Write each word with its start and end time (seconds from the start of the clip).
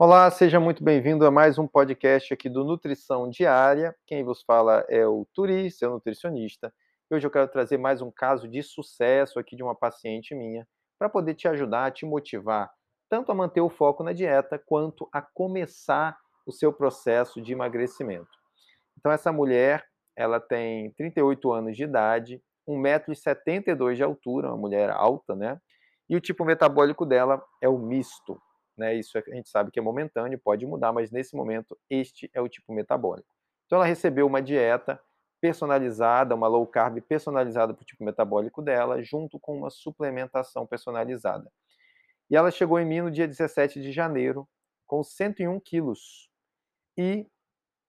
Olá, 0.00 0.30
seja 0.30 0.60
muito 0.60 0.84
bem-vindo 0.84 1.26
a 1.26 1.30
mais 1.30 1.58
um 1.58 1.66
podcast 1.66 2.32
aqui 2.32 2.48
do 2.48 2.62
Nutrição 2.62 3.28
Diária. 3.28 3.92
Quem 4.06 4.22
vos 4.22 4.42
fala 4.42 4.86
é 4.88 5.04
o 5.04 5.26
Turi, 5.34 5.72
seu 5.72 5.90
nutricionista. 5.90 6.72
Hoje 7.10 7.26
eu 7.26 7.30
quero 7.32 7.48
trazer 7.48 7.78
mais 7.78 8.00
um 8.00 8.08
caso 8.08 8.46
de 8.46 8.62
sucesso 8.62 9.40
aqui 9.40 9.56
de 9.56 9.62
uma 9.64 9.74
paciente 9.74 10.36
minha, 10.36 10.64
para 11.00 11.08
poder 11.08 11.34
te 11.34 11.48
ajudar, 11.48 11.90
te 11.90 12.06
motivar, 12.06 12.70
tanto 13.10 13.32
a 13.32 13.34
manter 13.34 13.60
o 13.60 13.68
foco 13.68 14.04
na 14.04 14.12
dieta, 14.12 14.56
quanto 14.56 15.08
a 15.12 15.20
começar 15.20 16.16
o 16.46 16.52
seu 16.52 16.72
processo 16.72 17.42
de 17.42 17.52
emagrecimento. 17.52 18.30
Então, 18.96 19.10
essa 19.10 19.32
mulher, 19.32 19.84
ela 20.16 20.38
tem 20.38 20.92
38 20.92 21.52
anos 21.52 21.76
de 21.76 21.82
idade, 21.82 22.40
1,72m 22.68 23.96
de 23.96 24.04
altura, 24.04 24.46
uma 24.46 24.56
mulher 24.56 24.90
alta, 24.90 25.34
né? 25.34 25.60
E 26.08 26.14
o 26.14 26.20
tipo 26.20 26.44
metabólico 26.44 27.04
dela 27.04 27.42
é 27.60 27.68
o 27.68 27.78
misto 27.78 28.40
né? 28.78 28.94
Isso 28.94 29.18
é, 29.18 29.24
a 29.26 29.34
gente 29.34 29.48
sabe 29.48 29.70
que 29.70 29.78
é 29.78 29.82
momentâneo, 29.82 30.38
pode 30.38 30.64
mudar, 30.66 30.92
mas 30.92 31.10
nesse 31.10 31.36
momento 31.36 31.78
este 31.90 32.30
é 32.32 32.40
o 32.40 32.48
tipo 32.48 32.72
metabólico. 32.72 33.28
Então 33.66 33.76
ela 33.76 33.86
recebeu 33.86 34.26
uma 34.26 34.40
dieta 34.40 35.00
personalizada, 35.40 36.34
uma 36.34 36.48
low 36.48 36.66
carb 36.66 37.00
personalizada 37.02 37.74
para 37.74 37.82
o 37.82 37.86
tipo 37.86 38.04
metabólico 38.04 38.62
dela, 38.62 39.02
junto 39.02 39.38
com 39.38 39.56
uma 39.56 39.70
suplementação 39.70 40.66
personalizada. 40.66 41.50
E 42.30 42.36
ela 42.36 42.50
chegou 42.50 42.78
em 42.78 42.84
mim 42.84 43.00
no 43.00 43.10
dia 43.10 43.26
17 43.26 43.80
de 43.80 43.92
janeiro 43.92 44.48
com 44.86 45.02
101 45.02 45.60
quilos. 45.60 46.28
E 46.96 47.26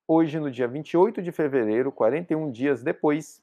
hoje, 0.08 0.40
no 0.40 0.52
dia 0.52 0.68
28 0.68 1.22
de 1.22 1.32
fevereiro, 1.32 1.92
41 1.92 2.52
dias 2.52 2.84
depois, 2.84 3.42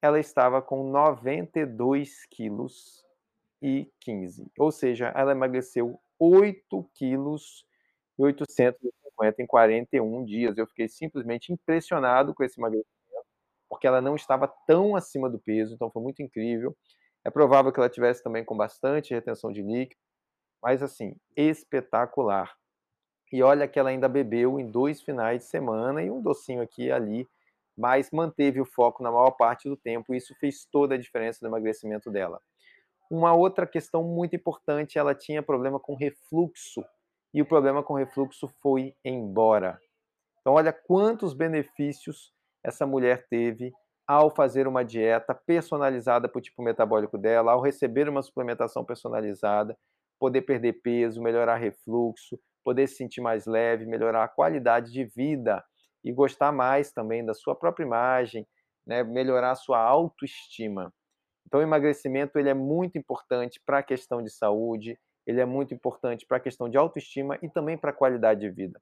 ela 0.00 0.18
estava 0.18 0.60
com 0.60 0.90
92 0.90 2.26
quilos 2.26 3.04
e 3.60 3.90
15. 4.00 4.50
Ou 4.58 4.72
seja, 4.72 5.12
ela 5.14 5.32
emagreceu 5.32 6.00
8 6.22 6.88
quilos 6.94 7.66
e 8.16 8.22
850 8.22 9.42
em 9.42 9.46
41 9.46 10.24
dias. 10.24 10.56
Eu 10.56 10.68
fiquei 10.68 10.88
simplesmente 10.88 11.52
impressionado 11.52 12.32
com 12.32 12.44
esse 12.44 12.60
emagrecimento, 12.60 12.86
porque 13.68 13.86
ela 13.88 14.00
não 14.00 14.14
estava 14.14 14.46
tão 14.66 14.94
acima 14.94 15.28
do 15.28 15.38
peso, 15.38 15.74
então 15.74 15.90
foi 15.90 16.02
muito 16.02 16.22
incrível. 16.22 16.76
É 17.24 17.30
provável 17.30 17.72
que 17.72 17.80
ela 17.80 17.88
tivesse 17.88 18.22
também 18.22 18.44
com 18.44 18.56
bastante 18.56 19.12
retenção 19.12 19.52
de 19.52 19.62
líquido, 19.62 20.00
mas 20.62 20.82
assim, 20.82 21.16
espetacular. 21.36 22.54
E 23.32 23.42
olha 23.42 23.66
que 23.66 23.78
ela 23.78 23.90
ainda 23.90 24.08
bebeu 24.08 24.60
em 24.60 24.70
dois 24.70 25.02
finais 25.02 25.40
de 25.40 25.48
semana 25.48 26.02
e 26.02 26.10
um 26.10 26.22
docinho 26.22 26.62
aqui 26.62 26.84
e 26.84 26.92
ali, 26.92 27.28
mas 27.76 28.10
manteve 28.12 28.60
o 28.60 28.66
foco 28.66 29.02
na 29.02 29.10
maior 29.10 29.32
parte 29.32 29.68
do 29.68 29.76
tempo, 29.76 30.14
e 30.14 30.18
isso 30.18 30.34
fez 30.38 30.66
toda 30.70 30.94
a 30.94 30.98
diferença 30.98 31.40
no 31.42 31.48
emagrecimento 31.48 32.10
dela. 32.10 32.40
Uma 33.14 33.34
outra 33.34 33.66
questão 33.66 34.02
muito 34.02 34.34
importante, 34.34 34.98
ela 34.98 35.14
tinha 35.14 35.42
problema 35.42 35.78
com 35.78 35.94
refluxo, 35.94 36.82
e 37.34 37.42
o 37.42 37.46
problema 37.46 37.82
com 37.82 37.92
refluxo 37.92 38.48
foi 38.62 38.94
embora. 39.04 39.78
Então, 40.40 40.54
olha 40.54 40.72
quantos 40.72 41.34
benefícios 41.34 42.32
essa 42.64 42.86
mulher 42.86 43.26
teve 43.28 43.70
ao 44.08 44.34
fazer 44.34 44.66
uma 44.66 44.82
dieta 44.82 45.34
personalizada 45.34 46.26
para 46.26 46.38
o 46.38 46.42
tipo 46.42 46.62
metabólico 46.62 47.18
dela, 47.18 47.52
ao 47.52 47.60
receber 47.60 48.08
uma 48.08 48.22
suplementação 48.22 48.82
personalizada, 48.82 49.76
poder 50.18 50.40
perder 50.40 50.80
peso, 50.82 51.22
melhorar 51.22 51.56
refluxo, 51.56 52.40
poder 52.64 52.86
se 52.86 52.94
sentir 52.96 53.20
mais 53.20 53.44
leve, 53.44 53.84
melhorar 53.84 54.24
a 54.24 54.28
qualidade 54.28 54.90
de 54.90 55.04
vida 55.04 55.62
e 56.02 56.10
gostar 56.10 56.50
mais 56.50 56.90
também 56.92 57.22
da 57.22 57.34
sua 57.34 57.54
própria 57.54 57.84
imagem, 57.84 58.46
né? 58.86 59.02
melhorar 59.04 59.50
a 59.50 59.54
sua 59.54 59.80
autoestima. 59.80 60.90
Então, 61.52 61.60
o 61.60 61.62
emagrecimento 61.62 62.38
ele 62.38 62.48
é 62.48 62.54
muito 62.54 62.96
importante 62.96 63.60
para 63.60 63.80
a 63.80 63.82
questão 63.82 64.22
de 64.22 64.30
saúde, 64.30 64.98
ele 65.26 65.38
é 65.38 65.44
muito 65.44 65.74
importante 65.74 66.24
para 66.24 66.38
a 66.38 66.40
questão 66.40 66.66
de 66.66 66.78
autoestima 66.78 67.38
e 67.42 67.48
também 67.50 67.76
para 67.76 67.90
a 67.90 67.92
qualidade 67.92 68.40
de 68.40 68.48
vida. 68.48 68.80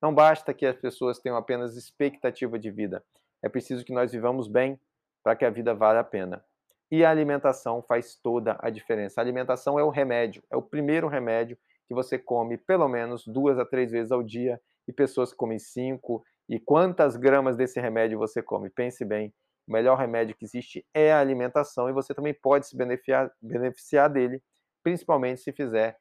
Não 0.00 0.14
basta 0.14 0.54
que 0.54 0.64
as 0.64 0.76
pessoas 0.76 1.18
tenham 1.18 1.36
apenas 1.36 1.76
expectativa 1.76 2.56
de 2.56 2.70
vida, 2.70 3.04
é 3.42 3.48
preciso 3.48 3.84
que 3.84 3.92
nós 3.92 4.12
vivamos 4.12 4.46
bem 4.46 4.78
para 5.24 5.34
que 5.34 5.44
a 5.44 5.50
vida 5.50 5.74
valha 5.74 5.98
a 5.98 6.04
pena. 6.04 6.44
E 6.88 7.04
a 7.04 7.10
alimentação 7.10 7.82
faz 7.82 8.14
toda 8.14 8.56
a 8.60 8.70
diferença. 8.70 9.20
A 9.20 9.24
alimentação 9.24 9.76
é 9.76 9.82
o 9.82 9.90
remédio, 9.90 10.40
é 10.52 10.56
o 10.56 10.62
primeiro 10.62 11.08
remédio 11.08 11.58
que 11.88 11.94
você 11.94 12.16
come 12.16 12.56
pelo 12.56 12.86
menos 12.86 13.26
duas 13.26 13.58
a 13.58 13.66
três 13.66 13.90
vezes 13.90 14.12
ao 14.12 14.22
dia 14.22 14.60
e 14.86 14.92
pessoas 14.92 15.32
que 15.32 15.36
comem 15.36 15.58
cinco. 15.58 16.24
E 16.48 16.60
quantas 16.60 17.16
gramas 17.16 17.56
desse 17.56 17.80
remédio 17.80 18.20
você 18.20 18.40
come? 18.40 18.70
Pense 18.70 19.04
bem, 19.04 19.34
o 19.66 19.72
melhor 19.72 19.96
remédio 19.96 20.36
que 20.36 20.44
existe 20.44 20.86
é 20.92 21.12
a 21.12 21.20
alimentação 21.20 21.88
e 21.88 21.92
você 21.92 22.14
também 22.14 22.34
pode 22.34 22.66
se 22.66 22.76
beneficiar, 22.76 23.32
beneficiar 23.40 24.10
dele, 24.10 24.42
principalmente 24.82 25.40
se 25.40 25.52
fizer 25.52 25.98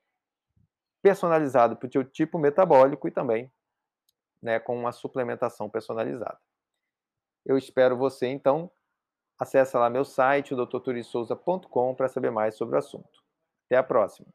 personalizado 1.01 1.75
para 1.75 1.87
o 1.87 1.91
seu 1.91 2.03
tipo 2.03 2.37
metabólico 2.37 3.07
e 3.07 3.11
também 3.11 3.51
né, 4.41 4.59
com 4.59 4.77
uma 4.77 4.91
suplementação 4.91 5.69
personalizada. 5.69 6.39
Eu 7.45 7.57
espero 7.57 7.97
você, 7.97 8.27
então, 8.27 8.69
acesse 9.39 9.75
lá 9.77 9.89
meu 9.89 10.05
site, 10.05 10.55
doutorturisouza.com, 10.55 11.95
para 11.95 12.09
saber 12.09 12.31
mais 12.31 12.55
sobre 12.55 12.75
o 12.75 12.79
assunto. 12.79 13.23
Até 13.65 13.77
a 13.77 13.83
próxima! 13.83 14.27